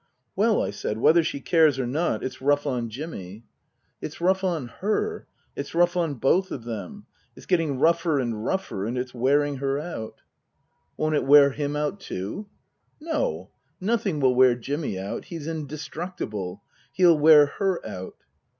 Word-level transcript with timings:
"Well," 0.35 0.63
I 0.63 0.71
said," 0.71 0.97
whether 0.97 1.21
she 1.21 1.39
cares 1.39 1.77
or 1.77 1.85
not, 1.85 2.23
it's 2.23 2.41
rough 2.41 2.65
on 2.65 2.89
Jimmy."" 2.89 3.45
It's 4.01 4.19
rough 4.19 4.43
on 4.43 4.65
her. 4.79 5.27
It's 5.55 5.75
rough 5.75 5.95
on 5.95 6.15
both 6.15 6.49
of 6.49 6.63
them. 6.63 7.05
It's 7.35 7.45
getting 7.45 7.77
rougher 7.77 8.19
and 8.19 8.43
rougher, 8.43 8.87
and 8.87 8.97
it's 8.97 9.13
wearing 9.13 9.57
her 9.57 9.77
out." 9.77 10.15
Book 10.17 10.23
II: 10.23 10.23
Her 10.25 10.25
Book 10.25 10.97
211" 10.97 10.97
Won't 10.97 11.15
it 11.15 11.29
wear 11.29 11.49
him 11.51 11.75
out 11.75 11.99
too?"" 11.99 12.47
N 12.99 13.07
no. 13.09 13.51
Nothing 13.79 14.19
will 14.19 14.33
wear 14.33 14.55
Jimmy 14.55 14.97
out. 14.97 15.25
He's 15.25 15.45
in 15.45 15.67
destructible. 15.67 16.63
He'll 16.93 17.15
wear 17.19 17.45
her 17.59 17.85
out." 17.85 18.15